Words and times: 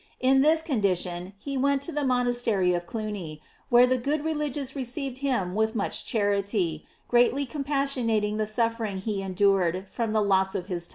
In 0.19 0.41
this 0.41 0.63
condition 0.63 1.33
he 1.37 1.57
went 1.59 1.83
to 1.83 1.91
the 1.91 2.03
monastery 2.03 2.73
of 2.73 2.87
Cluny, 2.87 3.39
where 3.69 3.85
the 3.85 3.99
good 3.99 4.25
religious 4.25 4.75
received 4.75 5.19
him 5.19 5.53
with 5.53 5.75
much 5.75 6.07
charity, 6.07 6.87
greatly 7.07 7.45
compassionating 7.45 8.37
the 8.37 8.47
suffering 8.47 8.97
he 8.97 9.21
endured 9.21 9.85
from 9.87 10.11
the 10.11 10.23
loss 10.23 10.55
of 10.55 10.63
h^tonguSs 10.63 10.69
But 10.69 10.75
* 10.75 10.75
Andr. 10.75 10.89